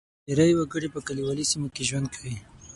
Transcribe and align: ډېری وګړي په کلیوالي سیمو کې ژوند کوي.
ډېری 0.35 0.53
وګړي 0.57 0.87
په 0.91 0.99
کلیوالي 1.07 1.45
سیمو 1.51 1.67
کې 1.75 1.87
ژوند 1.89 2.07
کوي. 2.13 2.35